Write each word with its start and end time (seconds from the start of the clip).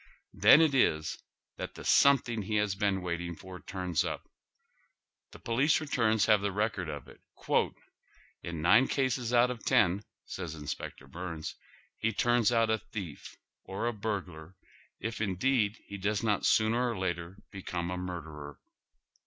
Then 0.33 0.61
it 0.61 0.73
is 0.73 1.21
that 1.57 1.75
the 1.75 1.83
something 1.85 2.41
he 2.41 2.55
has 2.55 2.73
been 2.73 3.03
waiting 3.03 3.35
for 3.35 3.59
tunis 3.59 4.01
np. 4.01 4.19
Tlie 5.31 5.43
po 5.43 5.53
lice 5.53 5.77
retiirns 5.77 6.25
have 6.25 6.41
the 6.41 6.51
record 6.51 6.89
of 6.89 7.07
it." 7.07 7.21
In 8.41 8.63
nine 8.63 8.87
cases 8.87 9.31
out 9.31 9.51
of 9.51 9.63
ten," 9.63 10.01
says 10.25 10.55
Inspector 10.55 11.05
Byrnes," 11.05 11.53
he 11.99 12.11
turns 12.11 12.51
out 12.51 12.71
a 12.71 12.79
thief, 12.79 13.37
or 13.63 13.85
a 13.85 13.93
burglar, 13.93 14.55
if, 14.99 15.21
indeed, 15.21 15.77
he 15.85 15.99
does 15.99 16.23
not 16.23 16.47
sooner 16.47 16.89
or 16.89 16.97
later 16.97 17.37
become 17.51 17.91
a 17.91 17.95
murderer." 17.97 18.59